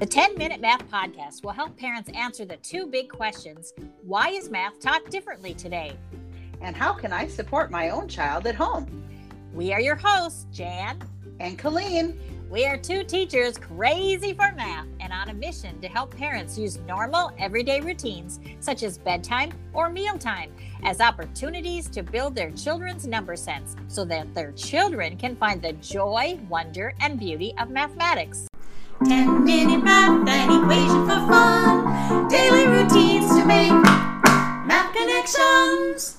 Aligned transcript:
The 0.00 0.06
10 0.06 0.38
Minute 0.38 0.62
Math 0.62 0.90
Podcast 0.90 1.44
will 1.44 1.50
help 1.50 1.76
parents 1.76 2.08
answer 2.14 2.46
the 2.46 2.56
two 2.56 2.86
big 2.86 3.10
questions 3.10 3.74
Why 4.02 4.30
is 4.30 4.48
math 4.48 4.80
taught 4.80 5.10
differently 5.10 5.52
today? 5.52 5.94
And 6.62 6.74
how 6.74 6.94
can 6.94 7.12
I 7.12 7.26
support 7.28 7.70
my 7.70 7.90
own 7.90 8.08
child 8.08 8.46
at 8.46 8.54
home? 8.54 8.86
We 9.52 9.74
are 9.74 9.80
your 9.80 9.96
hosts, 9.96 10.46
Jan 10.50 11.02
and 11.38 11.58
Colleen. 11.58 12.18
We 12.48 12.64
are 12.64 12.78
two 12.78 13.04
teachers 13.04 13.58
crazy 13.58 14.32
for 14.32 14.50
math 14.52 14.86
and 15.00 15.12
on 15.12 15.28
a 15.28 15.34
mission 15.34 15.78
to 15.82 15.88
help 15.88 16.16
parents 16.16 16.56
use 16.56 16.78
normal 16.86 17.30
everyday 17.38 17.82
routines 17.82 18.40
such 18.58 18.82
as 18.82 18.96
bedtime 18.96 19.52
or 19.74 19.90
mealtime 19.90 20.50
as 20.82 21.02
opportunities 21.02 21.90
to 21.90 22.02
build 22.02 22.34
their 22.34 22.52
children's 22.52 23.06
number 23.06 23.36
sense 23.36 23.76
so 23.86 24.06
that 24.06 24.34
their 24.34 24.52
children 24.52 25.18
can 25.18 25.36
find 25.36 25.60
the 25.60 25.74
joy, 25.74 26.40
wonder, 26.48 26.94
and 27.00 27.20
beauty 27.20 27.52
of 27.58 27.68
mathematics. 27.68 28.49
10 29.06 29.44
minute 29.44 29.82
math 29.82 30.28
and 30.28 30.62
equation 30.62 31.06
for 31.06 31.26
fun. 31.26 32.28
Daily 32.28 32.66
routines 32.66 33.34
to 33.34 33.46
make 33.46 33.72
math 33.72 34.92
connections. 34.92 36.18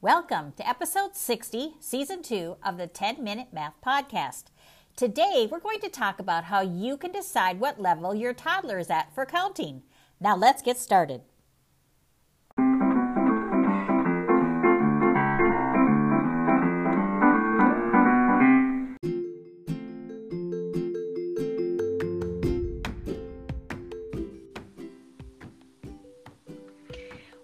Welcome 0.00 0.52
to 0.52 0.68
episode 0.68 1.16
60, 1.16 1.74
season 1.80 2.22
2 2.22 2.58
of 2.64 2.78
the 2.78 2.86
10 2.86 3.24
Minute 3.24 3.48
Math 3.52 3.74
Podcast. 3.84 4.44
Today, 4.94 5.48
we're 5.50 5.58
going 5.58 5.80
to 5.80 5.88
talk 5.88 6.20
about 6.20 6.44
how 6.44 6.60
you 6.60 6.96
can 6.96 7.10
decide 7.10 7.58
what 7.58 7.80
level 7.80 8.14
your 8.14 8.32
toddler 8.32 8.78
is 8.78 8.88
at 8.88 9.12
for 9.12 9.26
counting. 9.26 9.82
Now, 10.20 10.36
let's 10.36 10.62
get 10.62 10.78
started. 10.78 11.22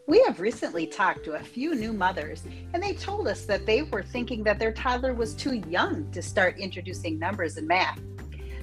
We 0.09 0.23
have 0.23 0.41
recently 0.41 0.87
talked 0.87 1.23
to 1.25 1.34
a 1.34 1.42
few 1.45 1.75
new 1.75 1.92
mothers, 1.92 2.42
and 2.73 2.83
they 2.83 2.95
told 2.95 3.28
us 3.28 3.45
that 3.45 3.67
they 3.67 3.83
were 3.83 4.03
thinking 4.03 4.42
that 4.45 4.59
their 4.59 4.73
toddler 4.73 5.12
was 5.12 5.34
too 5.34 5.56
young 5.69 6.11
to 6.12 6.23
start 6.23 6.56
introducing 6.59 7.19
numbers 7.19 7.59
and 7.59 7.69
math. 7.69 8.01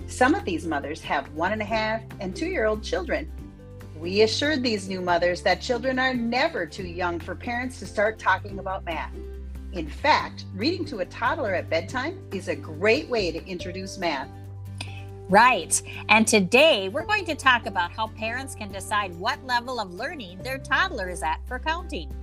Some 0.07 0.33
of 0.33 0.43
these 0.43 0.65
mothers 0.65 1.01
have 1.01 1.31
one 1.33 1.51
and 1.51 1.61
a 1.61 1.65
half 1.65 2.01
and 2.19 2.35
two 2.35 2.47
year 2.47 2.65
old 2.65 2.83
children. 2.83 3.31
We 3.99 4.23
assured 4.23 4.63
these 4.63 4.89
new 4.89 5.01
mothers 5.01 5.43
that 5.43 5.61
children 5.61 5.99
are 5.99 6.15
never 6.15 6.65
too 6.65 6.87
young 6.87 7.19
for 7.19 7.35
parents 7.35 7.77
to 7.77 7.85
start 7.85 8.17
talking 8.17 8.57
about 8.57 8.83
math. 8.83 9.13
In 9.73 9.87
fact, 9.87 10.45
reading 10.55 10.83
to 10.85 11.01
a 11.01 11.05
toddler 11.05 11.53
at 11.53 11.69
bedtime 11.69 12.27
is 12.33 12.47
a 12.47 12.55
great 12.55 13.07
way 13.07 13.31
to 13.31 13.45
introduce 13.45 13.99
math. 13.99 14.29
Right. 15.27 15.81
And 16.09 16.27
today 16.27 16.87
we're 16.89 17.05
going 17.05 17.25
to 17.25 17.33
talk 17.33 17.65
about 17.65 17.91
how 17.91 18.09
parents 18.09 18.53
can 18.53 18.71
decide 18.71 19.15
what 19.15 19.43
level 19.43 19.79
of 19.79 19.91
learning 19.91 20.37
their 20.43 20.59
toddler 20.59 21.09
is 21.09 21.23
at 21.23 21.39
for 21.47 21.57
counting. 21.57 22.13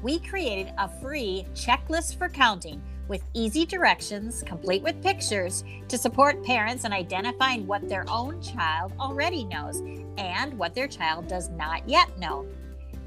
We 0.00 0.20
created 0.20 0.72
a 0.78 0.88
free 1.00 1.44
checklist 1.54 2.16
for 2.16 2.28
counting 2.28 2.80
with 3.08 3.24
easy 3.34 3.66
directions, 3.66 4.44
complete 4.44 4.82
with 4.84 5.02
pictures, 5.02 5.64
to 5.88 5.98
support 5.98 6.44
parents 6.44 6.84
in 6.84 6.92
identifying 6.92 7.66
what 7.66 7.88
their 7.88 8.04
own 8.08 8.40
child 8.40 8.92
already 9.00 9.42
knows 9.44 9.82
and 10.16 10.56
what 10.56 10.72
their 10.72 10.88
child 10.88 11.26
does 11.26 11.50
not 11.50 11.88
yet 11.88 12.16
know. 12.16 12.46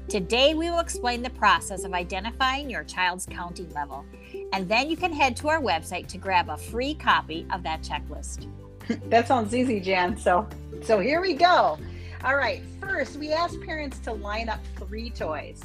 Today, 0.08 0.52
we 0.52 0.70
will 0.70 0.80
explain 0.80 1.22
the 1.22 1.30
process 1.30 1.84
of 1.84 1.94
identifying 1.94 2.68
your 2.68 2.84
child's 2.84 3.26
counting 3.26 3.70
level, 3.70 4.04
and 4.52 4.68
then 4.68 4.90
you 4.90 4.96
can 4.96 5.12
head 5.12 5.36
to 5.36 5.48
our 5.48 5.62
website 5.62 6.08
to 6.08 6.18
grab 6.18 6.50
a 6.50 6.56
free 6.56 6.94
copy 6.94 7.46
of 7.52 7.62
that 7.62 7.82
checklist. 7.82 8.46
that 9.08 9.28
sounds 9.28 9.54
easy, 9.54 9.80
Jan. 9.80 10.16
So, 10.16 10.48
so 10.82 10.98
here 10.98 11.20
we 11.20 11.34
go. 11.34 11.78
All 12.24 12.36
right. 12.36 12.62
First, 12.80 13.16
we 13.16 13.32
ask 13.32 13.60
parents 13.60 13.98
to 14.00 14.12
line 14.12 14.48
up 14.48 14.60
three 14.76 15.10
toys. 15.10 15.62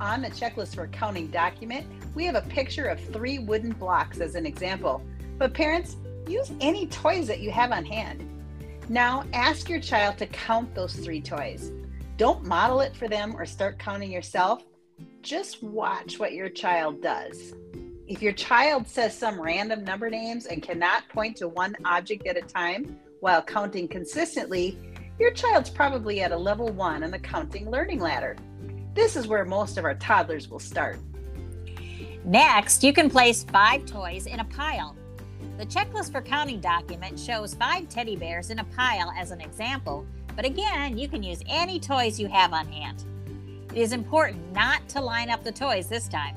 On 0.00 0.22
the 0.22 0.28
checklist 0.28 0.74
for 0.74 0.88
counting 0.88 1.28
document, 1.28 1.86
we 2.14 2.24
have 2.24 2.34
a 2.34 2.42
picture 2.42 2.86
of 2.86 3.00
three 3.12 3.38
wooden 3.38 3.72
blocks 3.72 4.20
as 4.20 4.34
an 4.34 4.44
example. 4.44 5.02
But 5.38 5.54
parents, 5.54 5.96
use 6.26 6.50
any 6.60 6.86
toys 6.86 7.26
that 7.28 7.40
you 7.40 7.50
have 7.52 7.70
on 7.70 7.84
hand. 7.84 8.28
Now, 8.88 9.24
ask 9.32 9.68
your 9.68 9.80
child 9.80 10.18
to 10.18 10.26
count 10.26 10.74
those 10.74 10.94
three 10.94 11.20
toys. 11.20 11.70
Don't 12.16 12.44
model 12.44 12.80
it 12.80 12.96
for 12.96 13.08
them 13.08 13.34
or 13.36 13.46
start 13.46 13.78
counting 13.78 14.10
yourself. 14.10 14.64
Just 15.22 15.62
watch 15.62 16.18
what 16.18 16.32
your 16.32 16.48
child 16.48 17.02
does. 17.02 17.54
If 18.06 18.20
your 18.20 18.32
child 18.32 18.86
says 18.86 19.16
some 19.16 19.40
random 19.40 19.82
number 19.82 20.10
names 20.10 20.44
and 20.44 20.62
cannot 20.62 21.08
point 21.08 21.38
to 21.38 21.48
one 21.48 21.74
object 21.86 22.26
at 22.26 22.36
a 22.36 22.42
time 22.42 22.98
while 23.20 23.40
counting 23.40 23.88
consistently, 23.88 24.78
your 25.18 25.30
child's 25.30 25.70
probably 25.70 26.20
at 26.20 26.30
a 26.30 26.36
level 26.36 26.68
one 26.68 27.02
on 27.02 27.10
the 27.10 27.18
counting 27.18 27.70
learning 27.70 28.00
ladder. 28.00 28.36
This 28.92 29.16
is 29.16 29.26
where 29.26 29.46
most 29.46 29.78
of 29.78 29.86
our 29.86 29.94
toddlers 29.94 30.50
will 30.50 30.58
start. 30.58 30.98
Next, 32.26 32.84
you 32.84 32.92
can 32.92 33.08
place 33.08 33.44
five 33.44 33.86
toys 33.86 34.26
in 34.26 34.40
a 34.40 34.44
pile. 34.44 34.94
The 35.56 35.64
checklist 35.64 36.12
for 36.12 36.20
counting 36.20 36.60
document 36.60 37.18
shows 37.18 37.54
five 37.54 37.88
teddy 37.88 38.16
bears 38.16 38.50
in 38.50 38.58
a 38.58 38.64
pile 38.64 39.14
as 39.16 39.30
an 39.30 39.40
example, 39.40 40.04
but 40.36 40.44
again, 40.44 40.98
you 40.98 41.08
can 41.08 41.22
use 41.22 41.40
any 41.46 41.80
toys 41.80 42.20
you 42.20 42.28
have 42.28 42.52
on 42.52 42.66
hand. 42.68 43.04
It 43.74 43.80
is 43.80 43.92
important 43.92 44.52
not 44.52 44.86
to 44.90 45.00
line 45.00 45.30
up 45.30 45.42
the 45.42 45.52
toys 45.52 45.88
this 45.88 46.06
time. 46.06 46.36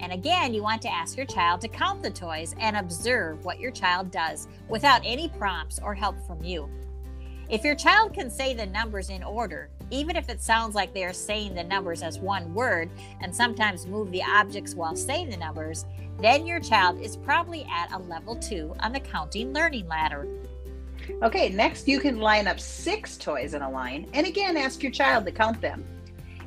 And 0.00 0.12
again, 0.12 0.52
you 0.52 0.62
want 0.62 0.82
to 0.82 0.92
ask 0.92 1.16
your 1.16 1.26
child 1.26 1.60
to 1.62 1.68
count 1.68 2.02
the 2.02 2.10
toys 2.10 2.54
and 2.58 2.76
observe 2.76 3.44
what 3.44 3.60
your 3.60 3.70
child 3.70 4.10
does 4.10 4.48
without 4.68 5.00
any 5.04 5.28
prompts 5.28 5.78
or 5.82 5.94
help 5.94 6.16
from 6.26 6.42
you. 6.42 6.68
If 7.48 7.64
your 7.64 7.76
child 7.76 8.12
can 8.12 8.28
say 8.28 8.54
the 8.54 8.66
numbers 8.66 9.08
in 9.08 9.22
order, 9.22 9.70
even 9.90 10.16
if 10.16 10.28
it 10.28 10.42
sounds 10.42 10.74
like 10.74 10.92
they 10.92 11.04
are 11.04 11.12
saying 11.12 11.54
the 11.54 11.62
numbers 11.62 12.02
as 12.02 12.18
one 12.18 12.52
word 12.52 12.90
and 13.20 13.34
sometimes 13.34 13.86
move 13.86 14.10
the 14.10 14.22
objects 14.22 14.74
while 14.74 14.96
saying 14.96 15.30
the 15.30 15.36
numbers, 15.36 15.84
then 16.20 16.46
your 16.46 16.58
child 16.58 17.00
is 17.00 17.16
probably 17.16 17.64
at 17.70 17.92
a 17.92 17.98
level 17.98 18.34
two 18.34 18.74
on 18.80 18.92
the 18.92 19.00
counting 19.00 19.52
learning 19.52 19.86
ladder. 19.86 20.26
Okay, 21.22 21.48
next 21.48 21.86
you 21.86 22.00
can 22.00 22.18
line 22.18 22.48
up 22.48 22.58
six 22.58 23.16
toys 23.16 23.54
in 23.54 23.62
a 23.62 23.70
line 23.70 24.08
and 24.12 24.26
again 24.26 24.56
ask 24.56 24.82
your 24.82 24.92
child 24.92 25.24
to 25.26 25.30
count 25.30 25.60
them. 25.60 25.84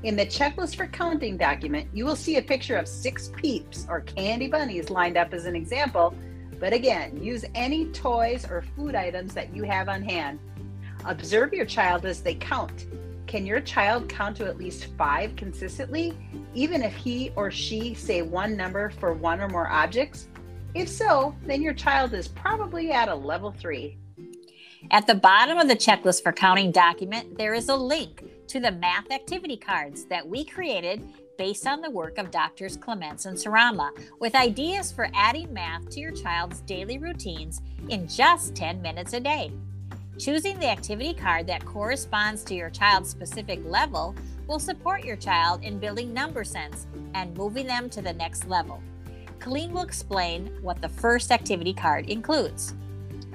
In 0.02 0.16
the 0.16 0.26
checklist 0.26 0.78
for 0.78 0.88
counting 0.88 1.36
document, 1.36 1.90
you 1.94 2.06
will 2.06 2.16
see 2.16 2.38
a 2.38 2.42
picture 2.42 2.78
of 2.78 2.88
six 2.88 3.32
peeps 3.36 3.86
or 3.90 4.00
candy 4.00 4.48
bunnies 4.48 4.90
lined 4.90 5.18
up 5.18 5.34
as 5.34 5.46
an 5.46 5.58
example. 5.58 6.16
But 6.58 6.72
again, 6.72 7.22
use 7.22 7.44
any 7.54 7.88
toys 7.88 8.50
or 8.50 8.64
food 8.78 8.96
items 8.96 9.34
that 9.34 9.54
you 9.54 9.64
have 9.64 9.90
on 9.90 10.02
hand. 10.02 10.40
Observe 11.04 11.54
your 11.54 11.66
child 11.66 12.06
as 12.06 12.22
they 12.22 12.36
count. 12.36 12.88
Can 13.28 13.46
your 13.46 13.60
child 13.60 14.08
count 14.08 14.38
to 14.38 14.46
at 14.46 14.58
least 14.58 14.88
five 14.98 15.36
consistently, 15.36 16.18
even 16.54 16.82
if 16.82 16.96
he 16.96 17.34
or 17.36 17.52
she 17.52 17.94
say 17.94 18.22
one 18.22 18.56
number 18.56 18.92
for 18.92 19.12
one 19.12 19.42
or 19.42 19.50
more 19.50 19.68
objects? 19.68 20.30
If 20.76 20.88
so, 20.88 21.36
then 21.46 21.62
your 21.62 21.74
child 21.74 22.14
is 22.14 22.30
probably 22.30 22.92
at 22.92 23.10
a 23.10 23.16
level 23.16 23.52
three. 23.52 23.98
At 24.92 25.08
the 25.08 25.16
bottom 25.16 25.58
of 25.58 25.68
the 25.68 25.76
checklist 25.76 26.24
for 26.24 26.32
counting 26.32 26.72
document, 26.72 27.38
there 27.38 27.54
is 27.54 27.68
a 27.68 27.76
link 27.76 28.24
to 28.50 28.60
the 28.60 28.72
math 28.72 29.12
activity 29.12 29.56
cards 29.56 30.06
that 30.06 30.28
we 30.28 30.44
created 30.44 31.08
based 31.38 31.68
on 31.68 31.82
the 31.82 31.90
work 31.90 32.18
of 32.18 32.32
Doctors 32.32 32.76
Clements 32.76 33.28
and 33.28 33.38
Sarama, 33.38 33.92
with 34.20 34.34
ideas 34.34 34.92
for 34.92 35.08
adding 35.14 35.54
math 35.54 35.88
to 35.92 36.00
your 36.00 36.12
child's 36.12 36.62
daily 36.62 36.98
routines 36.98 37.62
in 37.90 38.08
just 38.08 38.56
10 38.56 38.82
minutes 38.82 39.14
a 39.14 39.20
day. 39.20 39.52
Choosing 40.18 40.60
the 40.60 40.68
activity 40.68 41.14
card 41.14 41.46
that 41.46 41.64
corresponds 41.64 42.44
to 42.46 42.56
your 42.56 42.72
child's 42.72 43.10
specific 43.10 43.62
level 43.64 44.16
will 44.48 44.60
support 44.60 45.06
your 45.06 45.16
child 45.16 45.64
in 45.64 45.78
building 45.78 46.12
number 46.12 46.44
sense 46.44 46.88
and 47.14 47.38
moving 47.38 47.68
them 47.68 47.88
to 47.92 48.02
the 48.02 48.14
next 48.14 48.48
level. 48.48 48.82
Colleen 49.38 49.72
will 49.72 49.84
explain 49.84 50.48
what 50.62 50.82
the 50.82 50.90
first 50.90 51.32
activity 51.32 51.74
card 51.74 52.10
includes. 52.10 52.74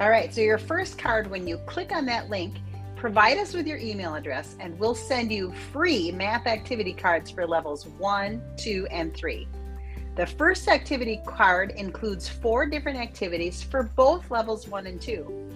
All 0.00 0.11
right, 0.11 0.35
so 0.35 0.41
your 0.41 0.59
first 0.59 0.99
card, 0.99 1.31
when 1.31 1.47
you 1.47 1.56
click 1.67 1.93
on 1.93 2.05
that 2.06 2.29
link, 2.29 2.56
Provide 3.05 3.37
us 3.37 3.53
with 3.53 3.67
your 3.67 3.77
email 3.77 4.15
address 4.15 4.56
and 4.61 4.79
we'll 4.79 4.95
send 4.95 5.31
you 5.31 5.53
free 5.75 6.11
math 6.11 6.47
activity 6.47 6.95
cards 6.95 7.31
for 7.31 7.47
levels 7.47 7.87
one, 7.87 8.43
two, 8.56 8.89
and 8.91 9.15
three. 9.15 9.47
The 10.17 10.25
first 10.25 10.69
activity 10.69 11.21
card 11.27 11.73
includes 11.77 12.31
four 12.31 12.65
different 12.65 12.99
activities 12.99 13.62
for 13.62 13.83
both 13.83 14.31
levels 14.31 14.67
one 14.69 14.87
and 14.87 14.99
two. 14.99 15.51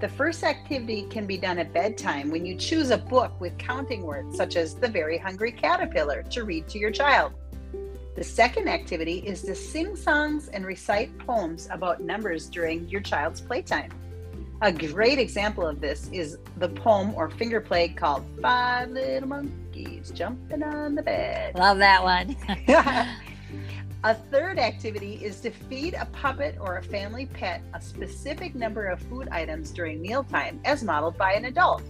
The 0.00 0.08
first 0.08 0.42
activity 0.42 1.06
can 1.08 1.24
be 1.24 1.38
done 1.38 1.60
at 1.60 1.72
bedtime 1.72 2.32
when 2.32 2.44
you 2.44 2.56
choose 2.56 2.90
a 2.90 2.98
book 2.98 3.40
with 3.40 3.56
counting 3.58 4.02
words 4.02 4.36
such 4.36 4.56
as 4.56 4.74
The 4.74 4.88
Very 4.88 5.18
Hungry 5.18 5.52
Caterpillar 5.52 6.24
to 6.24 6.42
read 6.42 6.66
to 6.66 6.80
your 6.80 6.90
child. 6.90 7.32
The 8.16 8.24
second 8.24 8.68
activity 8.68 9.18
is 9.18 9.42
to 9.42 9.54
sing 9.54 9.94
songs 9.94 10.48
and 10.48 10.66
recite 10.66 11.16
poems 11.18 11.68
about 11.70 12.00
numbers 12.02 12.50
during 12.50 12.88
your 12.88 13.02
child's 13.02 13.40
playtime. 13.40 13.92
A 14.60 14.72
great 14.72 15.20
example 15.20 15.64
of 15.64 15.80
this 15.80 16.10
is 16.12 16.38
the 16.56 16.68
poem 16.68 17.14
or 17.14 17.30
finger 17.30 17.60
play 17.60 17.90
called 17.90 18.24
Five 18.42 18.90
Little 18.90 19.28
Monkeys 19.28 20.10
Jumping 20.10 20.64
on 20.64 20.96
the 20.96 21.02
Bed. 21.02 21.54
Love 21.54 21.78
that 21.78 22.02
one. 22.02 22.36
A 24.04 24.14
third 24.14 24.58
activity 24.58 25.14
is 25.22 25.40
to 25.40 25.50
feed 25.50 25.94
a 25.94 26.06
puppet 26.06 26.56
or 26.60 26.76
a 26.76 26.82
family 26.82 27.26
pet 27.26 27.62
a 27.72 27.80
specific 27.80 28.56
number 28.56 28.86
of 28.86 29.00
food 29.02 29.28
items 29.30 29.70
during 29.70 30.00
mealtime 30.00 30.60
as 30.64 30.82
modeled 30.82 31.16
by 31.16 31.34
an 31.34 31.44
adult. 31.44 31.82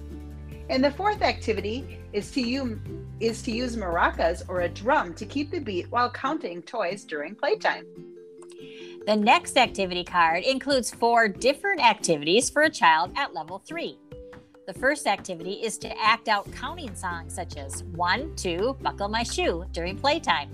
And 0.69 0.85
the 0.85 0.91
fourth 0.91 1.23
activity 1.23 1.99
is 2.13 2.31
to 2.33 2.81
is 3.21 3.43
to 3.43 3.51
use 3.51 3.77
maracas 3.77 4.43
or 4.47 4.61
a 4.61 4.69
drum 4.69 5.15
to 5.15 5.25
keep 5.25 5.51
the 5.51 5.59
beat 5.59 5.91
while 5.91 6.11
counting 6.11 6.63
toys 6.63 7.05
during 7.05 7.35
playtime. 7.35 7.87
The 9.09 9.17
next 9.17 9.57
activity 9.57 10.05
card 10.05 10.45
includes 10.45 10.91
four 10.91 11.29
different 11.29 11.83
activities 11.83 12.51
for 12.51 12.65
a 12.65 12.71
child 12.71 13.11
at 13.17 13.33
level 13.33 13.59
three. 13.59 13.99
The 14.67 14.75
first 14.75 15.07
activity 15.07 15.53
is 15.53 15.79
to 15.79 15.99
act 15.99 16.29
out 16.29 16.53
counting 16.53 16.95
songs 16.95 17.33
such 17.33 17.57
as 17.57 17.85
one, 17.85 18.37
two, 18.37 18.77
buckle 18.83 19.09
my 19.09 19.23
shoe 19.23 19.65
during 19.73 19.97
playtime. 19.97 20.51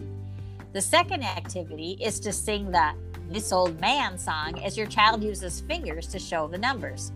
The 0.73 0.81
second 0.81 1.25
activity 1.25 1.99
is 2.01 2.21
to 2.21 2.33
sing 2.33 2.71
the 2.71 2.93
This 3.29 3.51
Old 3.51 3.81
Man 3.81 4.17
song 4.17 4.63
as 4.63 4.77
your 4.77 4.87
child 4.87 5.25
uses 5.25 5.63
fingers 5.63 6.07
to 6.07 6.21
show 6.21 6.47
the 6.47 6.57
numbers. 6.57 7.11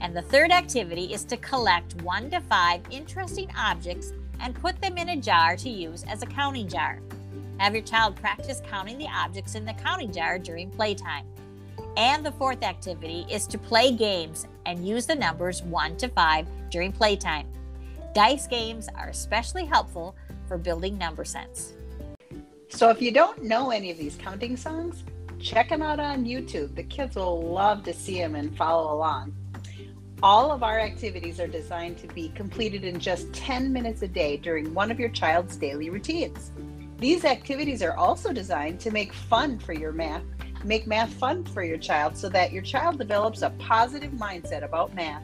And 0.00 0.12
the 0.12 0.22
third 0.22 0.50
activity 0.50 1.14
is 1.14 1.24
to 1.26 1.36
collect 1.36 2.02
one 2.02 2.30
to 2.30 2.40
five 2.40 2.80
interesting 2.90 3.48
objects 3.56 4.12
and 4.40 4.56
put 4.56 4.80
them 4.80 4.98
in 4.98 5.10
a 5.10 5.16
jar 5.16 5.54
to 5.54 5.70
use 5.70 6.02
as 6.08 6.22
a 6.22 6.26
counting 6.26 6.66
jar. 6.66 6.98
Have 7.58 7.74
your 7.74 7.82
child 7.82 8.14
practice 8.14 8.62
counting 8.68 8.98
the 8.98 9.08
objects 9.08 9.56
in 9.56 9.64
the 9.64 9.72
counting 9.72 10.12
jar 10.12 10.38
during 10.38 10.70
playtime. 10.70 11.26
And 11.96 12.24
the 12.24 12.30
fourth 12.30 12.62
activity 12.62 13.26
is 13.28 13.48
to 13.48 13.58
play 13.58 13.90
games 13.90 14.46
and 14.64 14.86
use 14.86 15.06
the 15.06 15.16
numbers 15.16 15.62
1 15.64 15.96
to 15.96 16.08
5 16.08 16.46
during 16.70 16.92
playtime. 16.92 17.48
Dice 18.14 18.46
games 18.46 18.88
are 18.94 19.08
especially 19.08 19.64
helpful 19.64 20.14
for 20.46 20.56
building 20.56 20.96
number 20.96 21.24
sense. 21.24 21.74
So 22.68 22.90
if 22.90 23.02
you 23.02 23.10
don't 23.10 23.42
know 23.42 23.70
any 23.70 23.90
of 23.90 23.98
these 23.98 24.14
counting 24.14 24.56
songs, 24.56 25.02
check 25.40 25.68
them 25.70 25.82
out 25.82 25.98
on 25.98 26.24
YouTube. 26.24 26.76
The 26.76 26.84
kids 26.84 27.16
will 27.16 27.42
love 27.42 27.82
to 27.84 27.92
see 27.92 28.18
them 28.18 28.36
and 28.36 28.56
follow 28.56 28.94
along. 28.94 29.34
All 30.22 30.52
of 30.52 30.62
our 30.62 30.78
activities 30.78 31.40
are 31.40 31.48
designed 31.48 31.98
to 31.98 32.06
be 32.08 32.28
completed 32.30 32.84
in 32.84 33.00
just 33.00 33.32
10 33.32 33.72
minutes 33.72 34.02
a 34.02 34.08
day 34.08 34.36
during 34.36 34.74
one 34.74 34.92
of 34.92 35.00
your 35.00 35.08
child's 35.08 35.56
daily 35.56 35.90
routines. 35.90 36.52
These 36.98 37.24
activities 37.24 37.80
are 37.80 37.96
also 37.96 38.32
designed 38.32 38.80
to 38.80 38.90
make 38.90 39.12
fun 39.12 39.60
for 39.60 39.72
your 39.72 39.92
math, 39.92 40.24
make 40.64 40.88
math 40.88 41.12
fun 41.12 41.44
for 41.44 41.62
your 41.62 41.78
child 41.78 42.16
so 42.16 42.28
that 42.30 42.52
your 42.52 42.62
child 42.62 42.98
develops 42.98 43.42
a 43.42 43.50
positive 43.50 44.10
mindset 44.12 44.64
about 44.64 44.92
math. 44.96 45.22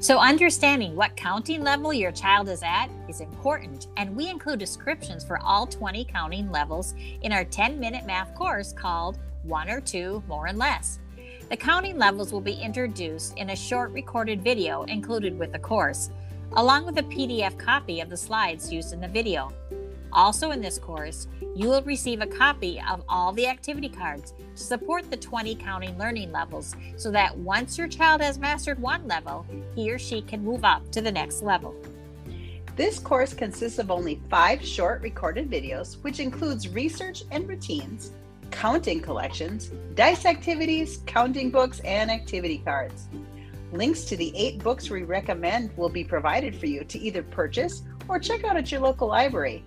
So, 0.00 0.18
understanding 0.18 0.94
what 0.94 1.16
counting 1.16 1.62
level 1.62 1.94
your 1.94 2.12
child 2.12 2.50
is 2.50 2.62
at 2.62 2.88
is 3.08 3.22
important, 3.22 3.86
and 3.96 4.14
we 4.14 4.28
include 4.28 4.58
descriptions 4.58 5.24
for 5.24 5.38
all 5.42 5.66
20 5.66 6.04
counting 6.04 6.52
levels 6.52 6.94
in 7.22 7.32
our 7.32 7.44
10 7.44 7.80
minute 7.80 8.04
math 8.04 8.34
course 8.34 8.74
called 8.74 9.18
One 9.44 9.70
or 9.70 9.80
Two, 9.80 10.22
More 10.28 10.46
and 10.46 10.58
Less. 10.58 10.98
The 11.48 11.56
counting 11.56 11.96
levels 11.96 12.32
will 12.32 12.42
be 12.42 12.52
introduced 12.52 13.38
in 13.38 13.50
a 13.50 13.56
short 13.56 13.92
recorded 13.92 14.42
video 14.42 14.82
included 14.82 15.38
with 15.38 15.52
the 15.52 15.58
course, 15.58 16.10
along 16.52 16.84
with 16.84 16.98
a 16.98 17.02
PDF 17.04 17.58
copy 17.58 18.00
of 18.00 18.10
the 18.10 18.16
slides 18.16 18.70
used 18.70 18.92
in 18.92 19.00
the 19.00 19.08
video. 19.08 19.50
Also, 20.16 20.50
in 20.50 20.62
this 20.62 20.78
course, 20.78 21.28
you 21.54 21.68
will 21.68 21.82
receive 21.82 22.22
a 22.22 22.26
copy 22.26 22.82
of 22.90 23.04
all 23.06 23.32
the 23.32 23.46
activity 23.46 23.90
cards 23.90 24.32
to 24.54 24.62
support 24.62 25.10
the 25.10 25.16
20 25.16 25.54
counting 25.56 25.96
learning 25.98 26.32
levels 26.32 26.74
so 26.96 27.10
that 27.10 27.36
once 27.36 27.76
your 27.76 27.86
child 27.86 28.22
has 28.22 28.38
mastered 28.38 28.80
one 28.80 29.06
level, 29.06 29.44
he 29.74 29.92
or 29.92 29.98
she 29.98 30.22
can 30.22 30.42
move 30.42 30.64
up 30.64 30.90
to 30.90 31.02
the 31.02 31.12
next 31.12 31.42
level. 31.42 31.74
This 32.76 32.98
course 32.98 33.34
consists 33.34 33.78
of 33.78 33.90
only 33.90 34.18
five 34.30 34.64
short 34.64 35.02
recorded 35.02 35.50
videos, 35.50 36.02
which 36.02 36.18
includes 36.18 36.70
research 36.70 37.24
and 37.30 37.46
routines, 37.46 38.12
counting 38.50 39.00
collections, 39.00 39.70
dice 39.94 40.24
activities, 40.24 41.00
counting 41.04 41.50
books, 41.50 41.80
and 41.80 42.10
activity 42.10 42.62
cards. 42.64 43.08
Links 43.70 44.04
to 44.04 44.16
the 44.16 44.34
eight 44.34 44.62
books 44.62 44.88
we 44.88 45.02
recommend 45.02 45.76
will 45.76 45.90
be 45.90 46.04
provided 46.04 46.56
for 46.56 46.66
you 46.66 46.84
to 46.84 46.98
either 46.98 47.22
purchase 47.22 47.82
or 48.08 48.18
check 48.18 48.44
out 48.44 48.56
at 48.56 48.72
your 48.72 48.80
local 48.80 49.08
library. 49.08 49.62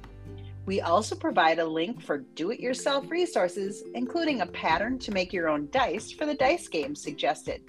We 0.69 0.81
also 0.81 1.16
provide 1.16 1.57
a 1.57 1.66
link 1.66 2.00
for 2.00 2.19
do 2.19 2.51
it 2.51 2.60
yourself 2.60 3.10
resources, 3.10 3.83
including 3.95 4.42
a 4.42 4.45
pattern 4.45 5.00
to 5.00 5.12
make 5.12 5.33
your 5.33 5.50
own 5.50 5.68
dice 5.71 6.12
for 6.12 6.27
the 6.27 6.36
dice 6.36 6.68
game 6.68 6.94
suggested. 6.94 7.63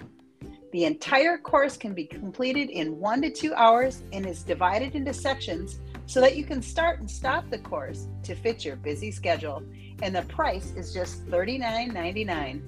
The 0.73 0.85
entire 0.85 1.38
course 1.38 1.79
can 1.79 1.94
be 1.94 2.05
completed 2.05 2.69
in 2.69 2.99
one 2.99 3.23
to 3.23 3.31
two 3.31 3.55
hours 3.55 4.02
and 4.12 4.26
is 4.26 4.43
divided 4.43 4.97
into 4.97 5.14
sections 5.14 5.81
so 6.05 6.20
that 6.20 6.37
you 6.37 6.44
can 6.44 6.61
start 6.61 7.00
and 7.00 7.11
stop 7.11 7.49
the 7.49 7.61
course 7.61 8.06
to 8.25 8.35
fit 8.35 8.67
your 8.67 8.76
busy 8.76 9.11
schedule. 9.11 9.62
And 10.02 10.14
the 10.14 10.25
price 10.25 10.75
is 10.76 10.93
just 10.93 11.25
$39.99. 11.25 12.61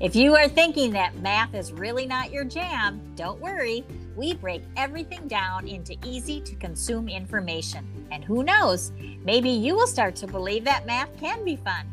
If 0.00 0.16
you 0.16 0.34
are 0.34 0.48
thinking 0.48 0.90
that 0.94 1.20
math 1.20 1.54
is 1.54 1.72
really 1.72 2.06
not 2.06 2.32
your 2.32 2.44
jam, 2.44 3.00
don't 3.14 3.40
worry. 3.40 3.84
We 4.16 4.32
break 4.32 4.62
everything 4.76 5.28
down 5.28 5.68
into 5.68 5.94
easy 6.04 6.40
to 6.40 6.54
consume 6.56 7.08
information. 7.08 7.86
And 8.10 8.24
who 8.24 8.42
knows, 8.42 8.92
maybe 9.24 9.50
you 9.50 9.74
will 9.74 9.86
start 9.86 10.16
to 10.16 10.26
believe 10.26 10.64
that 10.64 10.86
math 10.86 11.16
can 11.20 11.44
be 11.44 11.56
fun. 11.56 11.86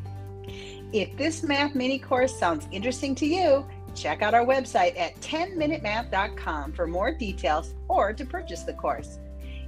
If 0.94 1.18
this 1.18 1.44
math 1.44 1.76
mini 1.76 2.00
course 2.00 2.34
sounds 2.34 2.68
interesting 2.72 3.14
to 3.16 3.26
you, 3.26 3.66
check 3.94 4.22
out 4.22 4.34
our 4.34 4.46
website 4.46 4.98
at 4.98 5.20
10minutemath.com 5.22 6.72
for 6.72 6.88
more 6.88 7.12
details 7.12 7.74
or 7.90 8.14
to 8.14 8.26
purchase 8.26 8.64
the 8.64 8.74
course. 8.74 9.20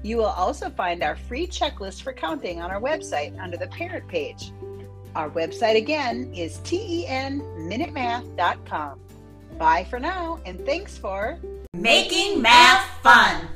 You 0.02 0.18
will 0.18 0.26
also 0.26 0.70
find 0.70 1.04
our 1.04 1.16
free 1.16 1.48
checklist 1.48 2.04
for 2.04 2.14
counting 2.14 2.62
on 2.62 2.72
our 2.72 2.80
website 2.80 3.38
under 3.40 3.58
the 3.58 3.68
parent 3.68 4.08
page. 4.08 4.54
Our 5.16 5.32
website 5.32 5.78
again 5.78 6.32
is 6.34 6.60
tenminutemath.com. 6.60 9.00
Bye 9.58 9.88
for 9.90 10.00
now, 10.00 10.40
and 10.46 10.64
thanks 10.66 10.98
for 10.98 11.40
Making 11.82 12.42
math 12.42 12.88
fun. 13.04 13.55